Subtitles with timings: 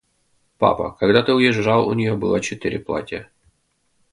[0.57, 3.29] Папа, когда ты уезжал, у нее было четыре платья.